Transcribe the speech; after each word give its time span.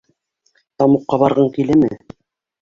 Тамуҡҡа 0.83 1.19
барғың 1.25 1.53
киләме? 1.59 1.93